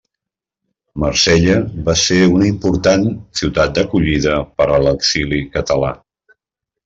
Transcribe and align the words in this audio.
Marsella 1.01 1.57
va 1.89 1.93
ser 2.03 2.17
una 2.37 2.47
important 2.53 3.05
ciutat 3.41 3.75
d'acollida 3.77 4.39
per 4.61 4.69
a 4.69 4.79
l'exili 4.87 5.43
català. 5.59 5.93